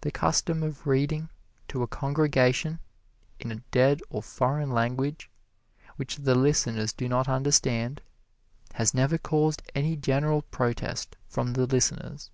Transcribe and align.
The 0.00 0.10
custom 0.10 0.62
of 0.62 0.86
reading 0.86 1.28
to 1.68 1.82
a 1.82 1.86
congregation 1.86 2.78
in 3.38 3.52
a 3.52 3.60
dead 3.72 4.00
or 4.08 4.22
foreign 4.22 4.70
language, 4.70 5.30
which 5.96 6.16
the 6.16 6.34
listeners 6.34 6.94
do 6.94 7.10
not 7.10 7.28
understand, 7.28 8.00
has 8.76 8.94
never 8.94 9.18
caused 9.18 9.60
any 9.74 9.96
general 9.96 10.40
protest 10.40 11.14
from 11.28 11.52
the 11.52 11.66
listeners. 11.66 12.30